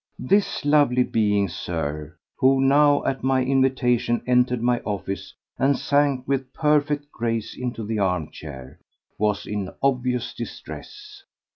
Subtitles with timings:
[0.17, 6.51] This lovely being, Sir, who now at my invitation entered my office and sank with
[6.53, 8.79] perfect grace into the arm chair,
[9.19, 11.21] was in obvious distress.